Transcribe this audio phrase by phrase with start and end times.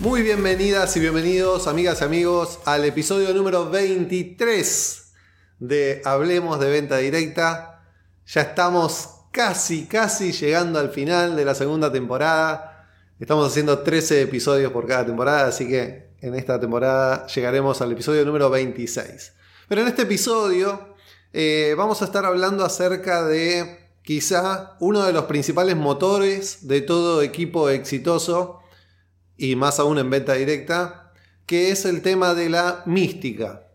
[0.00, 5.12] Muy bienvenidas y bienvenidos, amigas y amigos, al episodio número 23
[5.58, 7.82] de Hablemos de Venta Directa.
[8.24, 12.88] Ya estamos casi, casi llegando al final de la segunda temporada.
[13.18, 18.24] Estamos haciendo 13 episodios por cada temporada, así que en esta temporada llegaremos al episodio
[18.24, 19.32] número 26.
[19.68, 20.94] Pero en este episodio
[21.32, 27.20] eh, vamos a estar hablando acerca de quizá uno de los principales motores de todo
[27.20, 28.60] equipo exitoso
[29.38, 31.12] y más aún en venta directa,
[31.46, 33.68] que es el tema de la mística.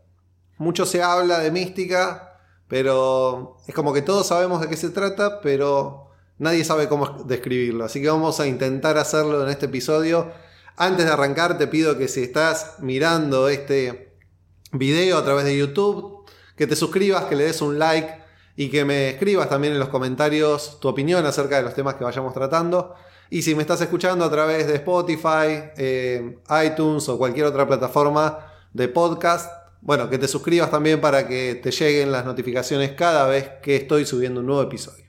[0.58, 5.41] Mucho se habla de mística, pero es como que todos sabemos de qué se trata,
[5.41, 7.86] pero nadie sabe cómo describirlo.
[7.86, 10.31] Así que vamos a intentar hacerlo en este episodio.
[10.75, 14.17] Antes de arrancar, te pido que si estás mirando este
[14.73, 16.25] video a través de YouTube,
[16.58, 18.23] que te suscribas, que le des un like
[18.56, 22.04] y que me escribas también en los comentarios tu opinión acerca de los temas que
[22.04, 22.94] vayamos tratando.
[23.30, 28.54] Y si me estás escuchando a través de Spotify, eh, iTunes o cualquier otra plataforma
[28.74, 33.50] de podcast, bueno, que te suscribas también para que te lleguen las notificaciones cada vez
[33.62, 35.06] que estoy subiendo un nuevo episodio.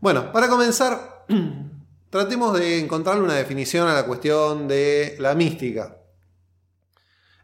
[0.00, 1.26] Bueno, para comenzar,
[2.10, 5.96] tratemos de encontrar una definición a la cuestión de la mística.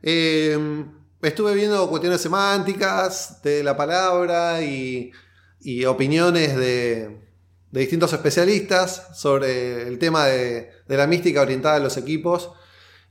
[0.03, 0.85] Eh,
[1.28, 5.12] estuve viendo cuestiones semánticas de la palabra y
[5.86, 7.25] opiniones de,
[7.75, 12.52] de distintos especialistas sobre el tema de, la mística orientada a los equipos.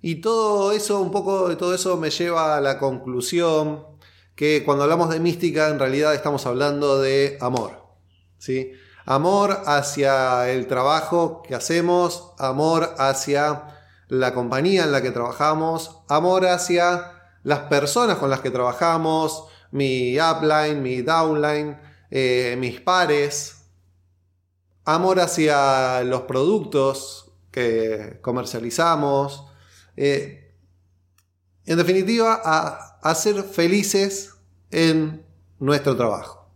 [0.02, 3.85] Y todo eso, un poco de todo eso me lleva a la conclusión
[4.35, 7.90] que cuando hablamos de mística en realidad estamos hablando de amor.
[8.38, 8.72] ¿sí?
[9.06, 13.63] Amor hacia el trabajo que hacemos, amor hacia
[14.07, 20.18] la compañía en la que trabajamos, amor hacia las personas con las que trabajamos, mi
[20.20, 23.66] upline, mi downline, eh, mis pares,
[24.86, 29.46] amor hacia los productos que comercializamos.
[29.96, 30.53] Eh,
[31.66, 34.34] en definitiva, a, ser felices
[34.72, 35.26] en
[35.59, 36.50] nuestro trabajo.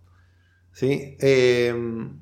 [0.73, 1.17] ¿sí?
[1.19, 2.21] Em,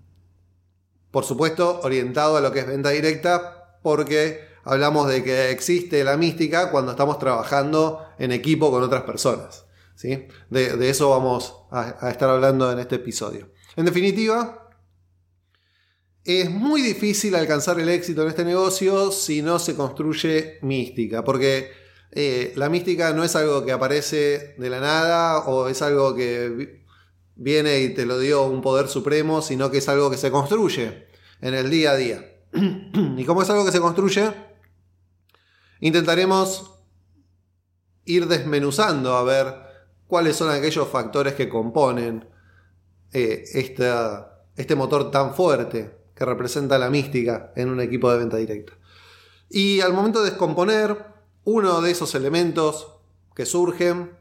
[1.11, 6.17] por supuesto, orientado a lo que es venta directa, porque hablamos de que existe la
[6.17, 9.65] mística cuando estamos trabajando en equipo con otras personas.
[9.95, 10.27] ¿sí?
[10.49, 13.51] De, eso vamos a estar hablando en este episodio.
[13.77, 14.65] En definitiva,
[16.25, 21.69] es muy difícil alcanzar el éxito en este negocio si no se construye mística, porque
[22.11, 26.81] eh, la mística no es algo que aparece de la nada o es algo que
[27.35, 31.05] viene y te lo dio un poder supremo, sino que es algo que se construye
[31.41, 32.25] en el día a día.
[33.17, 34.31] y como es algo que se construye,
[35.79, 36.71] intentaremos
[38.05, 39.55] ir desmenuzando a ver
[40.07, 42.27] cuáles son aquellos factores que componen
[43.11, 43.43] eh,
[44.55, 48.73] este motor tan fuerte que representa la mística en un equipo de venta directa.
[49.49, 51.05] Y al momento de descomponer,
[51.43, 52.95] uno de esos elementos
[53.35, 54.11] que surgen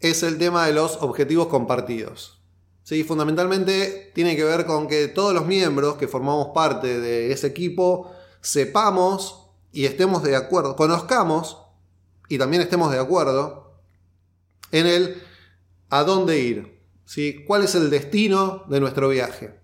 [0.00, 2.40] es el tema de los objetivos compartidos.
[2.82, 3.02] ¿Sí?
[3.02, 8.12] Fundamentalmente tiene que ver con que todos los miembros que formamos parte de ese equipo
[8.40, 9.45] sepamos
[9.76, 11.58] y estemos de acuerdo, conozcamos
[12.30, 13.74] y también estemos de acuerdo
[14.72, 15.22] en el
[15.90, 17.44] a dónde ir, ¿sí?
[17.46, 19.60] cuál es el destino de nuestro viaje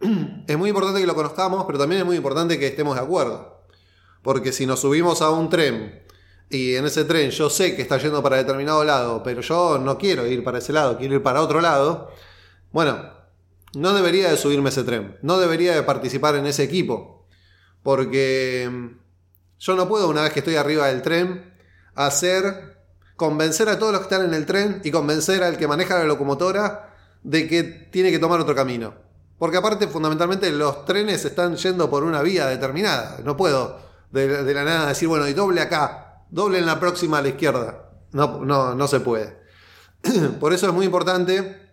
[0.46, 3.62] es muy importante que lo conozcamos, pero también es muy importante que estemos de acuerdo.
[4.20, 6.02] Porque si nos subimos a un tren
[6.50, 9.96] y en ese tren yo sé que está yendo para determinado lado, pero yo no
[9.96, 12.10] quiero ir para ese lado, quiero ir para otro lado,
[12.72, 13.10] bueno,
[13.72, 17.26] no debería de subirme ese tren, no debería de participar en ese equipo.
[17.82, 18.99] Porque
[19.60, 21.54] yo no puedo, una vez que estoy arriba del tren,
[21.94, 22.78] hacer,
[23.16, 26.04] convencer a todos los que están en el tren y convencer al que maneja la
[26.04, 28.94] locomotora de que tiene que tomar otro camino.
[29.38, 33.20] Porque aparte, fundamentalmente, los trenes están yendo por una vía determinada.
[33.22, 33.78] No puedo
[34.10, 37.90] de, la nada decir, bueno, y doble acá, doble en la próxima a la izquierda.
[38.12, 39.40] No, no, no se puede.
[40.40, 41.68] por eso es muy importante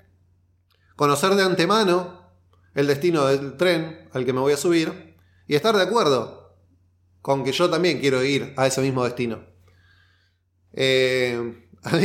[0.97, 2.31] conocer de antemano
[2.75, 5.15] el destino del tren al que me voy a subir
[5.47, 6.36] y estar de acuerdo
[7.21, 9.45] con que yo también quiero ir a ese mismo destino.
[10.73, 11.95] Eh, a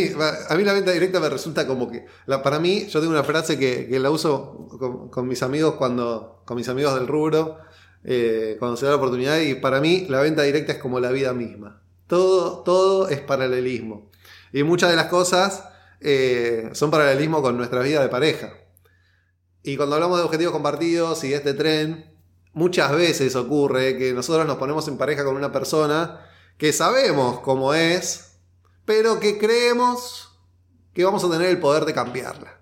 [0.56, 2.06] mí, la venta directa me resulta como que.
[2.42, 4.68] para mí, yo tengo una frase que, la uso
[5.10, 6.42] con, mis amigos cuando.
[6.44, 7.58] con mis amigos del rubro.
[8.04, 9.40] Eh, cuando se da la oportunidad.
[9.40, 11.82] Y para mí, la venta directa es como la vida misma.
[12.06, 14.10] Todo, todo es paralelismo.
[14.52, 15.64] Y muchas de las cosas
[16.00, 18.52] eh, son paralelismo con nuestra vida de pareja.
[19.62, 22.11] Y cuando hablamos de objetivos compartidos y de este tren,
[22.52, 26.20] muchas veces ocurre que nosotros nos ponemos en pareja con una persona
[26.58, 28.38] que sabemos cómo es,
[28.84, 30.38] pero que creemos
[30.94, 32.60] que vamos a tener el poder de cambiarla.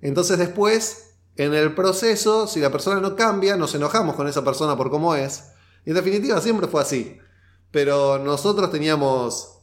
[0.00, 4.76] Entonces después, en el proceso, si la persona no cambia, nos enojamos con esa persona
[4.76, 5.44] por cómo es.
[5.84, 7.18] Y en definitiva siempre fue así.
[7.70, 9.60] Pero nosotros teníamos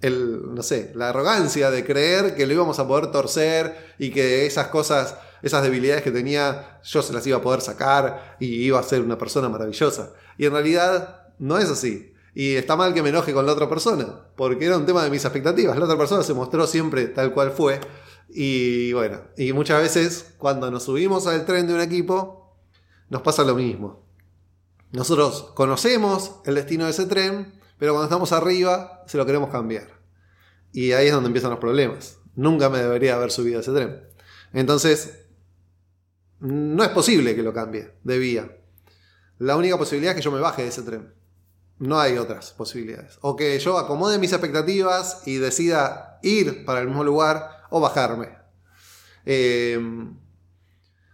[0.00, 4.46] el, no sé, la arrogancia de creer que lo íbamos a poder torcer y que
[4.46, 8.78] esas cosas, esas debilidades que tenía, yo se las iba a poder sacar y iba
[8.78, 10.12] a ser una persona maravillosa.
[10.36, 12.14] Y en realidad no es así.
[12.34, 15.10] Y está mal que me enoje con la otra persona, porque era un tema de
[15.10, 15.76] mis expectativas.
[15.76, 17.80] La otra persona se mostró siempre tal cual fue.
[18.28, 22.56] Y bueno, y muchas veces cuando nos subimos al tren de un equipo,
[23.08, 24.06] nos pasa lo mismo.
[24.92, 29.98] Nosotros conocemos el destino de ese tren, pero cuando estamos arriba se lo queremos cambiar.
[30.72, 32.18] Y ahí es donde empiezan los problemas.
[32.36, 34.00] Nunca me debería haber subido a ese tren.
[34.52, 35.26] Entonces,
[36.40, 38.56] no es posible que lo cambie de vía.
[39.38, 41.14] La única posibilidad es que yo me baje de ese tren.
[41.78, 43.18] No hay otras posibilidades.
[43.20, 48.36] O que yo acomode mis expectativas y decida ir para el mismo lugar o bajarme.
[49.24, 49.78] Eh,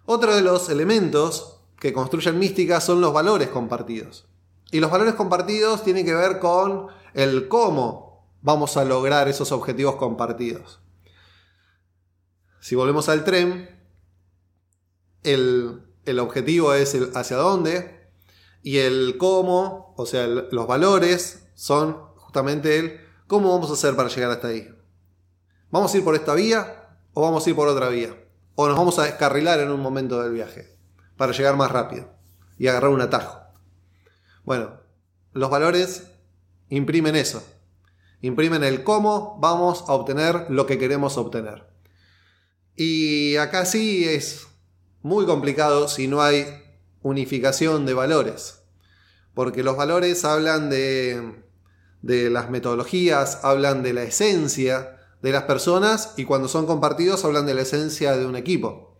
[0.07, 4.27] otro de los elementos que construyen mística son los valores compartidos.
[4.71, 9.97] Y los valores compartidos tienen que ver con el cómo vamos a lograr esos objetivos
[9.97, 10.81] compartidos.
[12.61, 13.74] Si volvemos al tren,
[15.25, 18.09] el, objetivo es el hacia dónde
[18.63, 24.09] y el cómo, o sea, los valores son justamente el cómo vamos a hacer para
[24.09, 24.69] llegar hasta ahí.
[25.71, 28.15] ¿Vamos a ir por esta vía o vamos a ir por otra vía?
[28.55, 30.79] O nos vamos a descarrilar en un momento del viaje
[31.17, 32.09] para llegar más rápido
[32.59, 33.41] y agarrar un atajo.
[34.45, 34.81] Bueno,
[35.33, 36.05] los valores
[36.69, 37.45] imprimen eso.
[38.21, 41.67] Imprimen el cómo vamos a obtener lo que queremos obtener.
[42.77, 44.47] Y acá sí es
[45.05, 46.47] muy complicado si no hay
[47.03, 48.63] unificación de valores.
[49.35, 51.45] Porque los valores hablan de,
[52.01, 57.45] de las metodologías, hablan de la esencia de las personas y cuando son compartidos hablan
[57.45, 58.99] de la esencia de un equipo.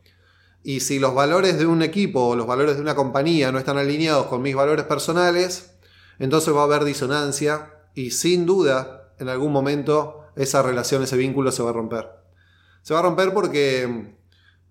[0.63, 3.79] Y si los valores de un equipo o los valores de una compañía no están
[3.79, 5.77] alineados con mis valores personales,
[6.19, 11.51] entonces va a haber disonancia y sin duda en algún momento esa relación, ese vínculo
[11.51, 12.11] se va a romper.
[12.83, 14.19] Se va a romper porque,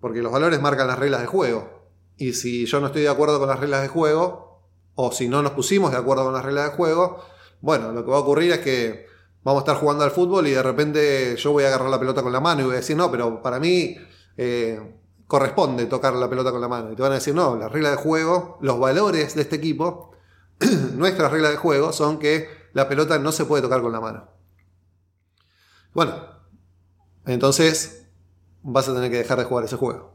[0.04, 1.88] porque los valores marcan las reglas de juego.
[2.18, 4.60] Y si yo no estoy de acuerdo con las reglas de juego,
[4.96, 7.24] o si no nos pusimos de acuerdo con las reglas de juego,
[7.62, 9.06] bueno, lo que va a ocurrir es que
[9.44, 12.22] vamos a estar jugando al fútbol y de repente yo voy a agarrar la pelota
[12.22, 13.96] con la mano y voy a decir, no, pero para mí
[14.36, 14.78] eh,
[15.26, 16.92] corresponde tocar la pelota con la mano.
[16.92, 20.14] Y te van a decir, no, las reglas de juego, los valores de este equipo,
[20.96, 24.28] nuestras reglas de juego son que la pelota no se puede tocar con la mano.
[25.94, 26.14] Bueno,
[27.24, 28.03] entonces
[28.64, 30.12] vas a tener que dejar de jugar ese juego.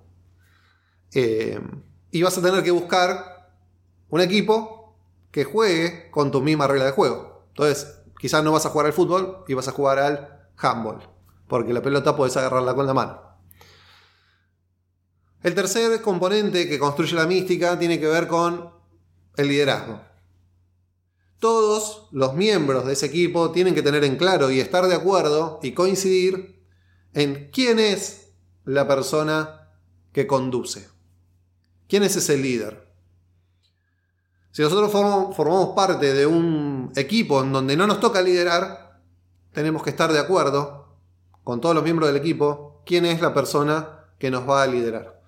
[1.14, 1.60] Eh,
[2.12, 3.54] y vas a tener que buscar
[4.10, 4.98] un equipo
[5.32, 7.46] que juegue con tu misma regla de juego.
[7.50, 11.08] Entonces, quizás no vas a jugar al fútbol y vas a jugar al handball,
[11.48, 13.22] porque la pelota puedes agarrarla con la mano.
[15.44, 18.72] El tercer componente que construye la mística tiene que ver con
[19.38, 20.02] el liderazgo.
[21.40, 25.60] Todos los miembros de ese equipo tienen que tener en claro y estar de acuerdo
[25.64, 26.66] y coincidir
[27.14, 28.29] en quién es
[28.70, 29.68] la persona
[30.12, 30.88] que conduce.
[31.88, 32.88] ¿Quién es ese líder?
[34.52, 39.02] Si nosotros formamos, parte de un equipo en donde no nos toca liderar,
[39.54, 40.98] tenemos que estar de acuerdo
[41.44, 45.20] con todos los miembros del equipo quién es la persona que nos va a liderar.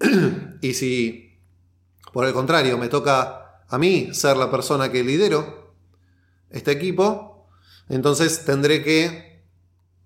[0.62, 1.38] y si,
[2.14, 5.74] por el contrario, me toca a mí ser la persona que lidero
[6.48, 7.48] este equipo,
[7.90, 9.27] entonces tendré que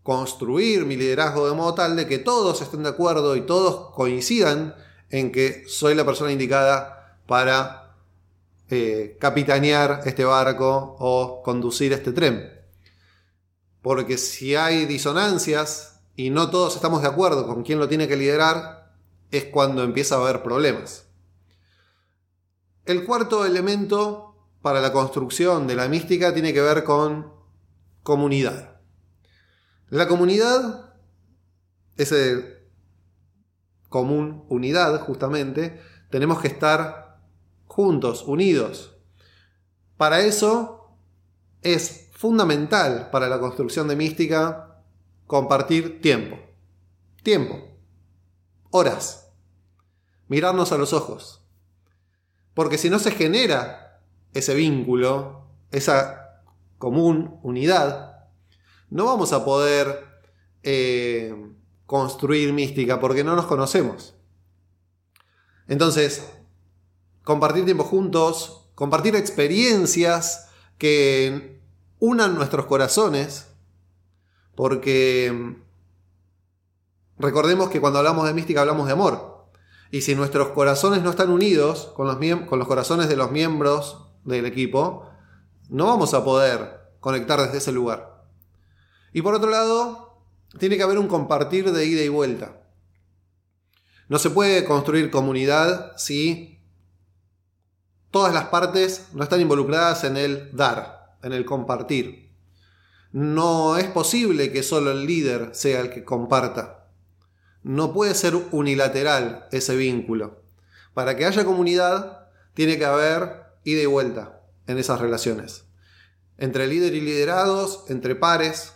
[0.03, 4.75] construir mi liderazgo de modo tal de que todos estén de acuerdo y todos coincidan
[5.11, 7.95] en que soy la persona indicada para
[8.69, 12.51] eh, capitanear este barco o conducir este tren.
[13.83, 18.17] Porque si hay disonancias y no todos estamos de acuerdo con quién lo tiene que
[18.17, 18.95] liderar,
[19.31, 21.07] es cuando empieza a haber problemas.
[22.85, 27.33] El cuarto elemento para la construcción de la mística tiene que ver con
[28.03, 28.72] comunidad.
[29.93, 30.95] La comunidad,
[31.99, 32.63] ese
[33.91, 37.21] común, unidad justamente, tenemos que estar
[37.67, 38.97] juntos, unidos.
[39.99, 40.97] Para eso
[41.61, 44.83] es fundamental para la construcción de mística
[45.27, 46.39] compartir tiempo.
[47.23, 47.63] Tiempo.
[48.71, 49.31] Horas
[50.27, 51.45] mirarnos a los ojos.
[52.55, 54.01] Porque si no se genera
[54.33, 56.41] ese vínculo, esa
[56.79, 58.12] común unidad,
[58.93, 60.05] no vamos a poder
[60.63, 61.35] eh,
[61.87, 64.15] construir mística porque no nos conocemos.
[65.67, 66.31] Entonces,
[67.25, 71.63] compartir tiempo juntos, compartir experiencias que
[72.01, 73.47] unan nuestros corazones,
[74.55, 75.57] porque
[77.17, 79.49] recordemos que cuando hablamos de mística hablamos de amor.
[79.91, 85.09] Y si nuestros corazones no están unidos con los corazones de los miembros del equipo,
[85.71, 88.12] no vamos a poder conectar desde ese lugar.
[89.13, 90.23] Y por otro lado,
[90.59, 92.63] tiene que haber un compartir de ida y vuelta.
[94.09, 96.61] No se puede construir comunidad si
[98.11, 102.31] todas las partes no están involucradas en el dar, en el compartir.
[103.13, 106.89] No es posible que solo el líder sea el que comparta.
[107.63, 110.43] No puede ser unilateral ese vínculo.
[110.95, 115.65] Para que haya comunidad, tiene que haber ida y vuelta en esas relaciones.
[116.39, 118.72] Entre líder y liderados, entre pares.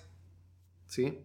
[0.87, 1.21] ¿Sí?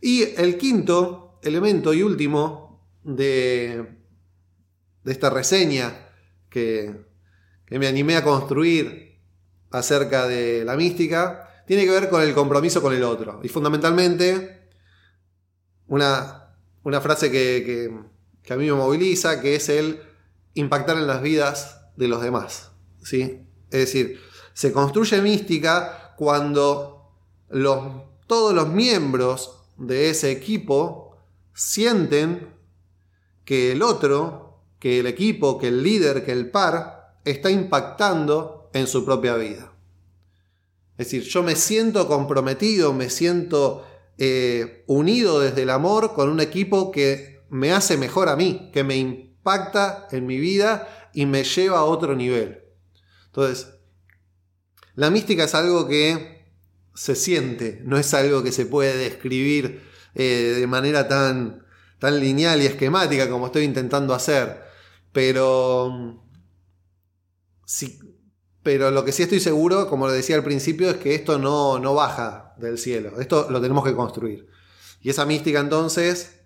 [0.00, 3.98] Y el quinto elemento y último de,
[5.04, 6.08] de esta reseña
[6.50, 7.04] que,
[7.66, 9.20] que me animé a construir
[9.70, 13.40] acerca de la mística tiene que ver con el compromiso con el otro.
[13.42, 14.70] Y fundamentalmente,
[15.86, 17.92] una, una frase que,
[18.42, 20.00] que, a mí me moviliza, que es el
[20.54, 22.72] impactar en las vidas de los demás.
[23.02, 23.46] ¿sí?
[23.70, 24.18] Es decir,
[24.54, 27.12] se construye mística cuando
[27.50, 31.16] los, todos los miembros de ese equipo
[31.54, 32.54] sienten
[33.44, 38.86] que el otro, que el equipo, que el líder, que el par, está impactando en
[38.86, 39.72] su propia vida.
[40.98, 43.84] Es decir, yo me siento comprometido, me siento
[44.18, 48.84] eh, unido desde el amor con un equipo que me hace mejor a mí, que
[48.84, 52.62] me impacta en mi vida y me lleva a otro nivel.
[53.26, 53.68] Entonces,
[54.94, 56.37] la mística es algo que
[56.98, 59.84] se siente, no es algo que se puede describir
[60.16, 61.64] eh, de manera tan,
[62.00, 64.64] tan lineal y esquemática como estoy intentando hacer.
[65.12, 66.24] Pero,
[68.64, 71.78] pero lo que sí estoy seguro, como lo decía al principio, es que esto no,
[71.78, 73.20] no baja del cielo.
[73.20, 74.48] Esto lo tenemos que construir.
[75.00, 76.40] Y esa mística entonces,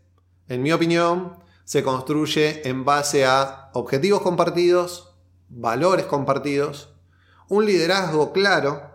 [0.48, 5.14] en mi opinión, se construye en base a objetivos compartidos,
[5.48, 6.94] valores compartidos,
[7.48, 8.91] un liderazgo claro,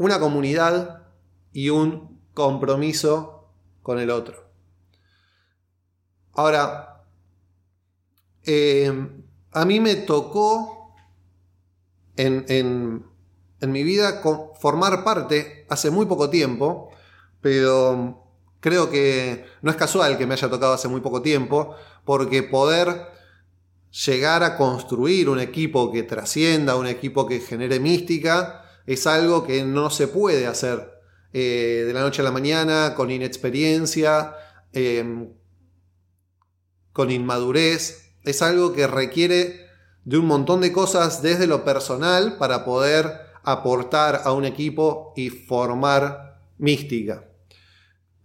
[0.00, 1.02] una comunidad
[1.52, 3.52] y un compromiso
[3.82, 4.50] con el otro.
[6.32, 7.04] Ahora,
[8.44, 8.90] eh,
[9.52, 10.94] a mí me tocó
[12.16, 14.22] en, en mi vida
[14.58, 16.88] formar parte hace muy poco tiempo,
[17.42, 18.24] pero
[18.60, 21.74] creo que no es casual que me haya tocado hace muy poco tiempo,
[22.06, 23.06] porque poder
[24.06, 29.62] llegar a construir un equipo que trascienda, un equipo que genere mística, es algo que
[29.62, 31.00] no se puede hacer
[31.32, 34.34] eh, de la noche a la mañana, con inexperiencia,
[34.72, 35.32] em,
[36.92, 38.16] con inmadurez.
[38.24, 39.68] Es algo que requiere
[40.04, 43.12] de un montón de cosas desde lo personal para poder
[43.44, 47.28] aportar a un equipo y formar mística.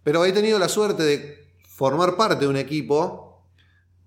[0.03, 3.45] Pero he tenido la suerte de formar parte de un equipo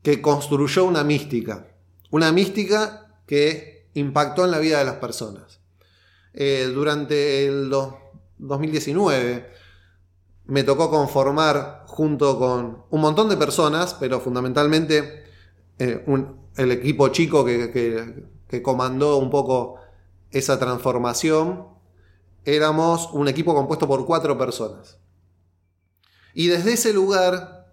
[0.03, 1.69] que construyó una mística.
[2.11, 5.58] Una mística que impactó en la vida de las personas.
[6.40, 7.68] Eh, durante el
[8.38, 9.52] 2019
[10.45, 15.25] me tocó conformar junto con un montón de personas, pero fundamentalmente
[15.80, 16.04] eh,
[16.57, 19.80] el equipo chico que, comandó un poco
[20.30, 21.66] esa transformación,
[22.45, 24.97] éramos un equipo compuesto por cuatro personas.
[26.35, 27.66] Y desde ese lugar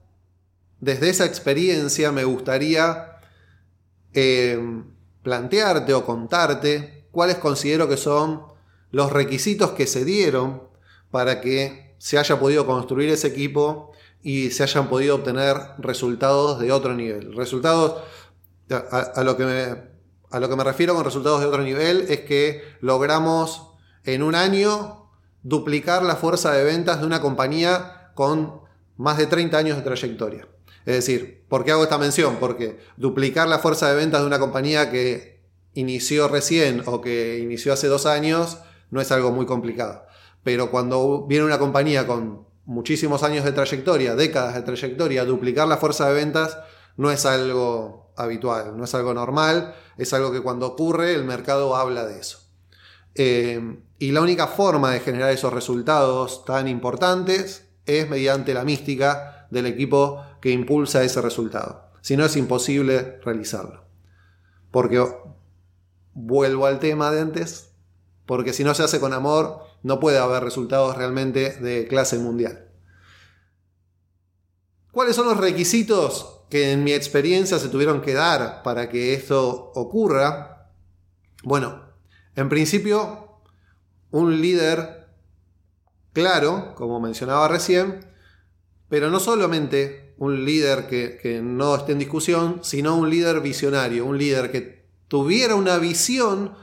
[0.79, 3.19] desde esa experiencia me gustaría
[4.15, 4.60] eh,
[5.22, 8.54] plantearte o contarte cuáles considero que son
[8.96, 10.64] los requisitos que se dieron
[11.12, 13.92] para que se haya podido construir ese equipo
[14.24, 17.36] y se hayan podido obtener resultados de otro nivel.
[17.36, 18.04] Resultados,
[18.70, 19.75] a, lo, que me,
[20.32, 23.68] a lo que me refiero con resultados de otro nivel es que logramos
[24.06, 25.12] en un año
[25.44, 28.62] duplicar la fuerza de ventas de una compañía con
[28.96, 30.48] más de 30 años de trayectoria.
[30.86, 32.38] Es decir, ¿por qué hago esta mención?
[32.40, 37.74] Porque duplicar la fuerza de ventas de una compañía que inició recién o que inició
[37.74, 38.60] hace dos años
[38.92, 40.06] no es algo muy complicado.
[40.44, 45.77] Pero cuando viene una compañía con muchísimos años de trayectoria, décadas de trayectoria, duplicar la
[45.77, 46.58] fuerza de ventas
[46.98, 51.75] no es algo habitual, no es algo normal, es algo que cuando ocurre el mercado
[51.75, 52.39] habla de eso.
[53.15, 59.48] Eh, y la única forma de generar esos resultados tan importantes es mediante la mística
[59.51, 61.92] del equipo que impulsa ese resultado.
[62.01, 63.86] Si no, es imposible realizarlo.
[64.72, 65.04] Porque
[66.13, 67.72] vuelvo al tema de antes,
[68.25, 72.70] porque si no se hace con amor, no puede haber resultados realmente de clase mundial.
[74.91, 79.72] ¿Cuáles son los requisitos que en mi experiencia se tuvieron que dar para que esto
[79.75, 80.70] ocurra?
[81.44, 81.84] Bueno,
[82.36, 83.41] en principio,
[84.12, 85.10] un líder
[86.13, 88.08] claro, como mencionaba recién,
[88.88, 94.17] pero no solamente un líder que, no esté en discusión, sino un líder visionario, un
[94.17, 96.55] líder que tuviera una visión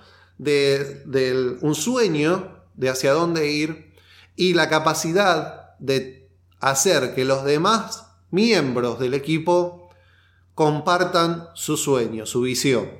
[0.42, 3.94] de, un sueño de hacia dónde ir
[4.34, 9.90] y la capacidad de hacer que los demás miembros del equipo
[10.54, 12.90] compartan su sueño, su visión.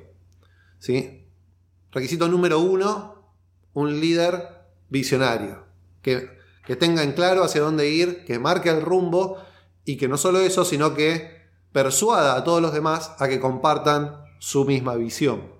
[0.79, 1.27] ¿Sí?
[1.91, 3.33] Requisito número uno,
[3.73, 5.65] un líder visionario,
[6.01, 6.29] que,
[6.65, 9.37] que tenga en claro hacia dónde ir, que marque el rumbo
[9.85, 14.23] y que no solo eso, sino que persuada a todos los demás a que compartan
[14.39, 15.52] su misma visión.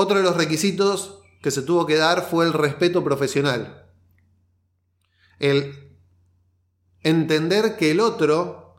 [0.00, 3.90] Otro de los requisitos que se tuvo que dar fue el respeto profesional.
[5.40, 5.98] El
[7.02, 8.76] entender que el otro,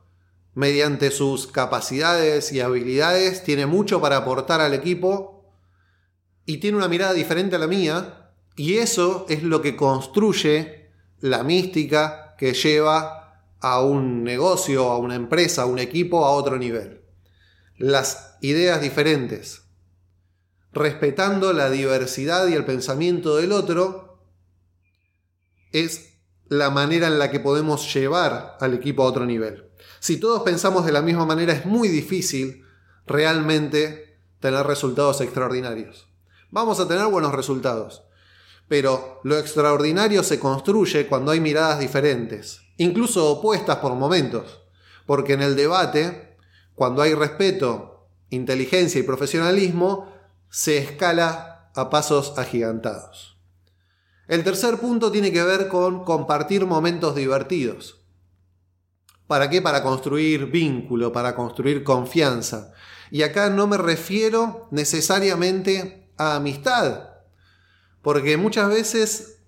[0.53, 5.51] mediante sus capacidades y habilidades, tiene mucho para aportar al equipo
[6.45, 11.43] y tiene una mirada diferente a la mía, y eso es lo que construye la
[11.43, 17.01] mística que lleva a un negocio, a una empresa, a un equipo a otro nivel.
[17.75, 19.68] Las ideas diferentes,
[20.71, 24.19] respetando la diversidad y el pensamiento del otro,
[25.71, 26.13] es
[26.47, 29.69] la manera en la que podemos llevar al equipo a otro nivel.
[29.99, 32.65] Si todos pensamos de la misma manera, es muy difícil
[33.05, 36.07] realmente tener resultados extraordinarios.
[36.51, 38.03] Vamos a tener buenos resultados,
[38.67, 44.61] pero lo extraordinario se construye cuando hay miradas diferentes, incluso opuestas por momentos,
[45.05, 46.37] porque en el debate,
[46.75, 50.18] cuando hay respeto, inteligencia y profesionalismo,
[50.49, 53.37] se escala a pasos agigantados.
[54.27, 57.99] El tercer punto tiene que ver con compartir momentos divertidos.
[59.27, 59.61] ¿Para qué?
[59.61, 62.73] Para construir vínculo, para construir confianza.
[63.11, 67.09] Y acá no me refiero necesariamente a amistad,
[68.01, 69.39] porque muchas veces,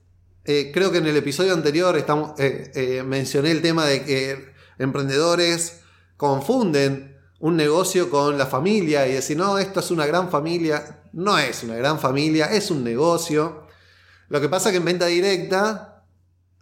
[0.46, 5.82] eh, creo que en el episodio anterior eh, eh, mencioné el tema de que emprendedores
[6.18, 7.11] confunden
[7.42, 11.02] un negocio con la familia y decir, no, esto es una gran familia.
[11.14, 13.68] No es una gran familia, es un negocio.
[14.30, 16.06] Lo que pasa es que en venta directa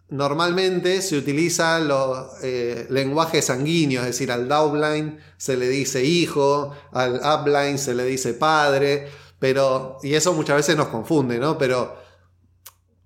[0.08, 6.74] normalmente se utilizan los eh, lenguajes sanguíneos, es decir, al downline se le dice hijo,
[6.90, 11.58] al upline se le dice padre, pero, y eso muchas veces nos confunde, ¿no?
[11.58, 11.96] Pero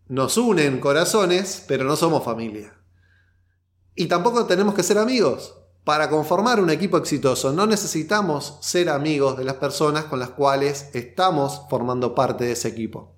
[0.08, 2.72] nos unen corazones, pero no somos familia.
[3.94, 5.54] Y tampoco tenemos que ser amigos.
[5.84, 10.88] Para conformar un equipo exitoso no necesitamos ser amigos de las personas con las cuales
[10.94, 13.14] estamos formando parte de ese equipo.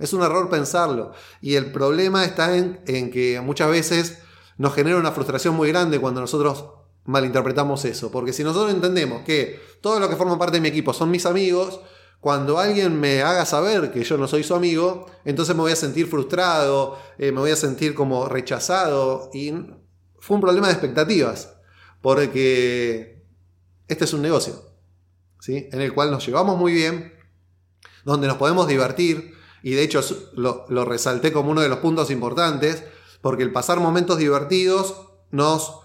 [0.00, 1.12] Es un error pensarlo.
[1.40, 4.18] Y el problema está en, que muchas veces
[4.56, 6.66] nos genera una frustración muy grande cuando nosotros
[7.04, 8.10] malinterpretamos eso.
[8.10, 11.24] Porque si nosotros entendemos que todo lo que forma parte de mi equipo son mis
[11.24, 11.80] amigos,
[12.18, 15.76] cuando alguien me haga saber que yo no soy su amigo, entonces me voy a
[15.76, 19.30] sentir frustrado, eh, me voy a sentir como rechazado.
[19.32, 19.52] Y
[20.18, 21.57] fue un problema de expectativas.
[22.08, 23.22] Porque
[23.86, 24.62] este es un negocio,
[25.40, 25.68] ¿sí?
[25.72, 27.12] En el cual nos llevamos muy bien,
[28.02, 30.00] donde nos podemos divertir, y de hecho
[30.32, 32.82] lo, resalté como uno de los puntos importantes,
[33.20, 35.80] porque el pasar momentos divertidos nos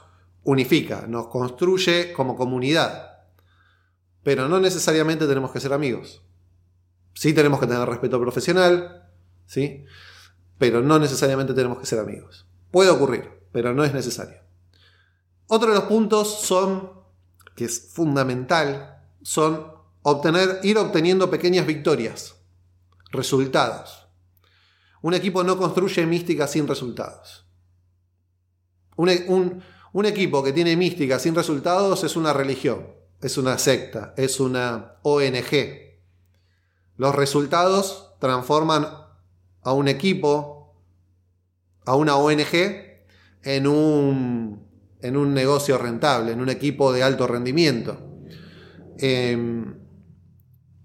[0.45, 3.25] unifica, nos construye como comunidad.
[4.23, 6.21] Pero no necesariamente tenemos que ser amigos.
[7.15, 9.09] Sí tenemos que tener respeto profesional,
[9.45, 9.83] ¿sí?
[10.57, 12.47] Pero no necesariamente tenemos que ser amigos.
[12.71, 14.42] Puede ocurrir, pero no es necesario.
[15.55, 16.89] Otro de los puntos son,
[17.55, 22.33] que es fundamental, son obtener, ir obteniendo pequeñas victorias
[23.11, 24.07] resultados.
[25.03, 27.45] Un equipo no construye mística sin resultados.
[28.97, 32.87] E, un, equipo que tiene mística sin resultados es una religión,
[33.21, 35.51] es una secta, es una ONG.
[36.97, 38.87] Los resultados transforman
[39.61, 40.73] a un equipo,
[41.85, 42.55] a una ONG,
[43.43, 44.72] en un,
[45.03, 47.97] en un negocio rentable, en un equipo de alto rendimiento.
[48.97, 49.75] Em,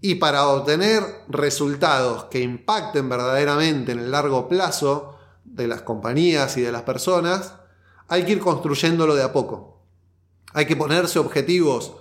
[0.01, 6.63] y para obtener resultados que impacten verdaderamente en el largo plazo de las compañías y
[6.63, 7.55] de las personas,
[8.09, 9.87] hay que ir construyéndolo de a poco.
[10.53, 11.95] Hay que ponerse objetivos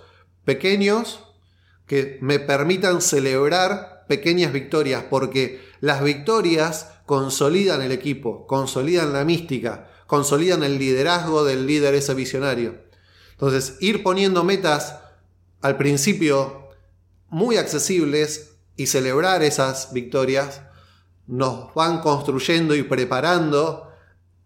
[0.44, 1.20] pequeños
[1.86, 9.88] que me permitan celebrar pequeñas victorias, porque las victorias consolidan el equipo, consolidan la mística,
[10.08, 12.80] consolidan el liderazgo del líder ese visionario.
[13.32, 14.96] Entonces, ir poniendo metas
[15.60, 16.70] al principio
[17.28, 20.62] muy accesibles y celebrar esas victorias
[21.26, 23.92] nos van construyendo y preparando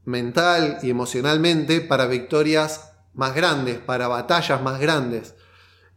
[0.05, 5.37] mental y emocionalmente para victorias más grandes, para batallas más grandes.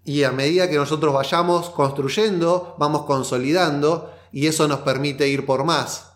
[0.04, 5.63] Y a medida que nosotros vayamos construyendo, vamos consolidando y eso nos permite ir por
[5.63, 6.12] más.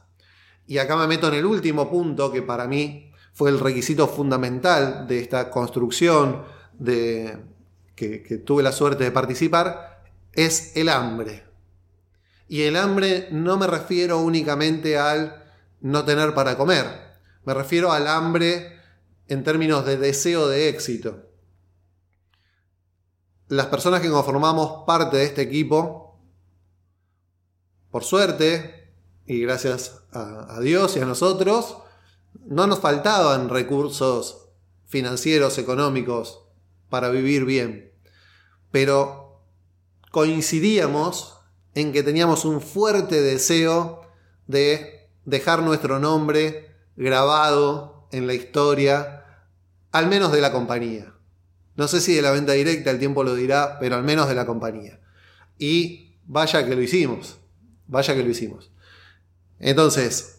[0.67, 3.08] Y acá me meto en el último punto que para mí
[3.39, 6.43] fue el requisito fundamental de esta construcción
[6.77, 7.37] de,
[7.95, 11.45] que, tuve la suerte de participar, es el hambre.
[12.49, 15.41] Y el hambre no me refiero únicamente al
[15.79, 16.85] no tener para comer,
[17.45, 18.77] me refiero al hambre
[19.29, 21.23] en términos de deseo de éxito.
[23.47, 26.19] Las personas que conformamos parte de este equipo,
[27.89, 28.91] por suerte,
[29.25, 31.77] y gracias a, Dios y a nosotros,
[32.45, 34.49] no nos faltaban recursos
[34.87, 36.43] financieros, económicos
[36.89, 37.91] para vivir bien.
[38.71, 39.43] Pero
[40.11, 41.37] coincidíamos
[41.75, 44.01] en que teníamos un fuerte deseo
[44.47, 49.25] de dejar nuestro nombre grabado en la historia,
[49.91, 51.13] al menos de la compañía.
[51.75, 54.35] No sé si de la venta directa, el tiempo lo dirá, pero al menos de
[54.35, 54.99] la compañía.
[55.57, 57.37] Y vaya que lo hicimos,
[57.87, 58.71] vaya que lo hicimos.
[59.59, 60.38] Entonces,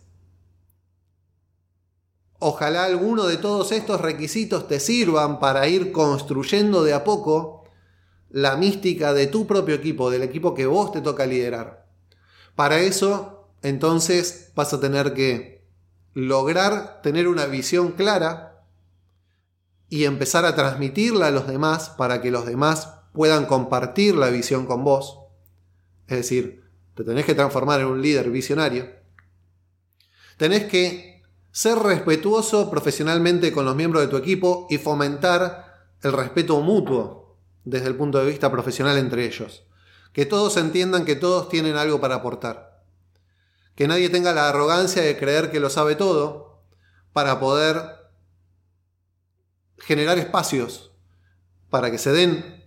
[2.41, 7.65] ojalá alguno de todos estos requisitos te sirvan para ir construyendo de a poco
[8.29, 11.87] la mística de tu propio equipo, del equipo que vos te toca liderar.
[12.57, 15.65] Para eso, entonces, vas a tener que
[16.13, 18.65] lograr tener una visión clara
[19.89, 24.67] y empezar a transmitirla a los demás para que los demás puedan compartir la visión
[24.67, 25.21] con vos.
[26.09, 29.01] Es decir, te tenés que transformar en un líder visionario
[30.41, 31.20] Tenés que
[31.53, 37.89] ser respetuoso profesionalmente con los miembros de tu equipo y fomentar el respeto mutuo desde
[37.89, 39.65] el punto de vista profesional entre ellos.
[40.13, 42.85] Que todos entiendan que todos tienen algo para aportar.
[43.75, 46.63] Que nadie tenga la arrogancia de creer que lo sabe todo
[47.13, 47.83] para poder
[49.79, 50.91] generar espacios
[51.71, 52.65] para que se den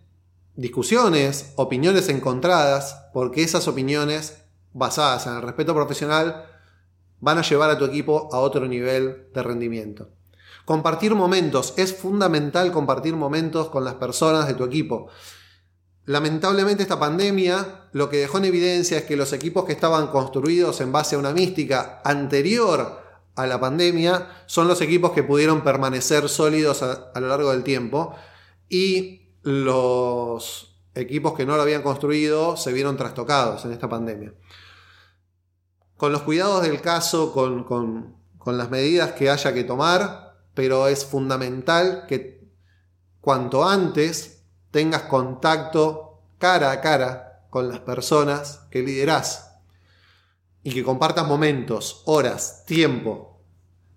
[0.55, 6.45] discusiones, opiniones encontradas, porque esas opiniones basadas en el respeto profesional
[7.23, 10.09] van a llevar a tu equipo a otro nivel de rendimiento.
[10.65, 15.07] Compartir momentos, es fundamental compartir momentos con las personas de tu equipo.
[16.05, 20.81] Lamentablemente esta pandemia lo que dejó en evidencia es que los equipos que estaban construidos
[20.81, 23.01] en base a una mística anterior
[23.35, 27.63] a la pandemia son los equipos que pudieron permanecer sólidos a, a lo largo del
[27.63, 28.15] tiempo
[28.67, 34.33] y los equipos que no lo habían construido se vieron trastocados en esta pandemia
[36.03, 42.03] con los cuidados del caso, con, las medidas que haya que tomar, pero es fundamental
[42.09, 42.45] que
[43.21, 49.61] cuanto antes tengas contacto cara a cara con las personas que liderás
[50.61, 53.41] y que compartas momentos, horas, tiempo.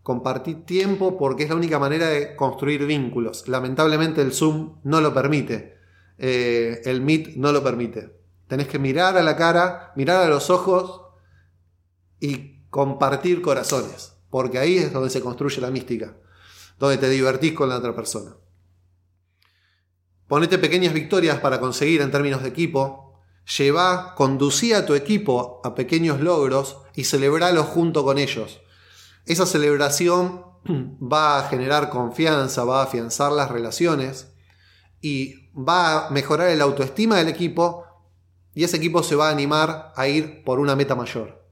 [0.04, 3.48] Compartir tiempo porque es la única manera de construir vínculos.
[3.48, 5.76] Lamentablemente el Zoom no lo permite.
[6.18, 8.16] Eh, el Meet no lo permite.
[8.46, 11.05] Tenés que mirar a la cara, mirar a los ojos
[12.20, 16.16] y compartir corazones, porque ahí es donde se construye la mística,
[16.78, 18.36] donde te divertís con la otra persona.
[20.28, 23.22] Ponete pequeñas victorias para conseguir en términos de equipo,
[23.56, 28.60] lleva, conducí a tu equipo a pequeños logros y celebralo junto con ellos.
[29.24, 30.44] Esa celebración
[31.00, 34.34] va a generar confianza, va a afianzar las relaciones
[35.00, 37.84] y va a mejorar el autoestima del equipo
[38.52, 41.45] y ese equipo se va a animar a ir por una meta mayor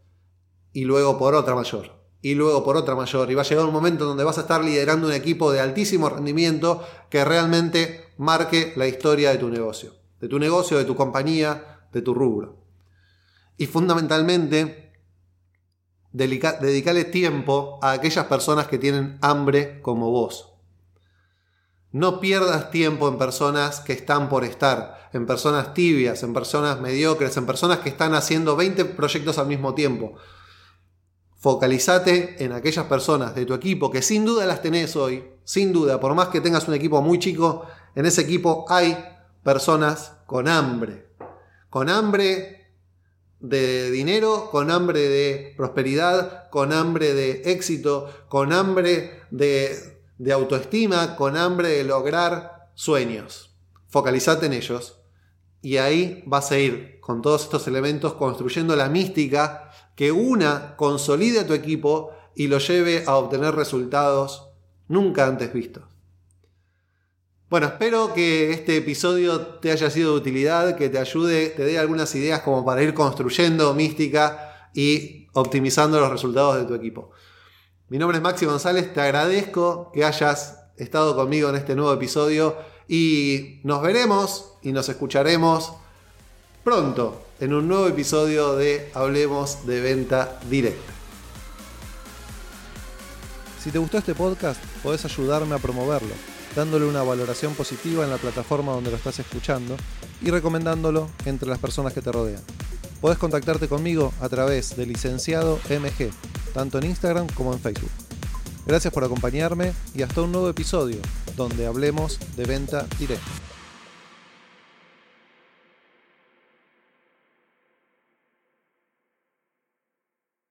[0.75, 3.73] y luego por otra mayor, y luego por otra mayor, y va a llegar un
[3.73, 8.87] momento donde vas a estar liderando un equipo de altísimo rendimiento que realmente marque la
[8.87, 12.59] historia de tu negocio, de tu negocio, de tu compañía, de tu rubro.
[13.57, 14.93] Y fundamentalmente,
[16.13, 20.55] dedicarle tiempo a aquellas personas que tienen hambre como vos.
[21.93, 27.37] No pierdas tiempo en personas que están por estar, en personas tibias, en personas mediocres,
[27.37, 30.17] en personas que están haciendo 20 proyectos al mismo tiempo.
[31.45, 36.01] Focalizate en aquellas personas de tu equipo que sin duda las tenés hoy, sin duda,
[36.01, 38.97] por más que tengas un equipo muy chico, en ese equipo hay
[39.43, 41.07] personas con hambre,
[41.69, 42.73] con hambre
[43.41, 51.37] de dinero, con hambre de prosperidad, con hambre de éxito, con hambre de, autoestima, con
[51.37, 53.55] hambre de lograr sueños.
[53.89, 54.99] Focalizate en ellos
[55.61, 61.41] y ahí vas a ir con todos estos elementos construyendo la mística que una consolide
[61.41, 64.49] a tu equipo y lo lleve a obtener resultados
[64.89, 65.85] nunca antes vistos.
[67.49, 71.79] Bueno, espero que este episodio te haya sido de utilidad, que te ayude, te dé
[71.79, 77.11] algunas ideas como para ir construyendo mística y optimizando los resultados de tu equipo.
[77.89, 82.57] Mi nombre es Maxi González, te agradezco que hayas estado conmigo en este nuevo episodio
[82.89, 85.73] y nos veremos y nos escucharemos
[86.65, 90.93] pronto en un nuevo episodio de Hablemos de Venta Directa.
[93.63, 96.15] Si te gustó este podcast, podés ayudarme a promoverlo,
[96.55, 99.77] dándole una valoración positiva en la plataforma donde lo estás escuchando
[100.23, 102.43] y recomendándolo entre las personas que te rodean.
[103.01, 106.11] Podés contactarte conmigo a través de licenciado MG,
[106.53, 107.91] tanto en Instagram como en Facebook.
[108.67, 110.99] Gracias por acompañarme y hasta un nuevo episodio
[111.37, 113.31] donde hablemos de venta directa.